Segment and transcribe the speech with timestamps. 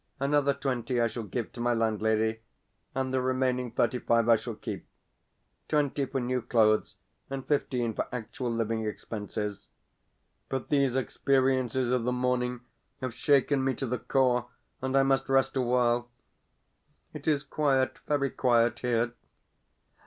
[0.19, 2.39] Another twenty I shall give to my landlady,
[2.95, 4.87] and the remaining thirty five I shall keep
[5.67, 6.97] twenty for new clothes
[7.29, 9.69] and fifteen for actual living expenses.
[10.49, 12.61] But these experiences of the morning
[12.99, 14.47] have shaken me to the core,
[14.81, 16.09] and I must rest awhile.
[17.13, 19.13] It is quiet, very quiet, here.